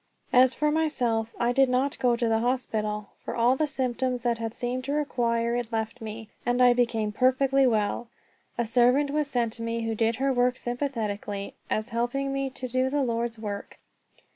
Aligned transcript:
As 0.33 0.55
for 0.55 0.71
myself, 0.71 1.35
I 1.39 1.51
did 1.51 1.69
not 1.69 1.99
go 1.99 2.15
to 2.15 2.27
the 2.27 2.39
hospital; 2.39 3.09
for 3.19 3.35
all 3.35 3.55
the 3.55 3.67
symptoms 3.67 4.23
that 4.23 4.39
had 4.39 4.51
seemed 4.55 4.83
to 4.85 4.93
require 4.93 5.55
it 5.55 5.71
left 5.71 6.01
me, 6.01 6.27
and 6.43 6.59
I 6.59 6.73
became 6.73 7.11
perfectly 7.11 7.67
well. 7.67 8.07
A 8.57 8.65
servant 8.65 9.11
was 9.11 9.27
sent 9.27 9.53
to 9.53 9.61
me 9.61 9.81
who 9.83 9.93
did 9.93 10.15
her 10.15 10.33
work 10.33 10.57
sympathetically, 10.57 11.53
as 11.69 11.89
helping 11.89 12.33
me 12.33 12.49
to 12.49 12.67
do 12.67 12.89
the 12.89 13.03
Lord's 13.03 13.37
work. 13.37 13.77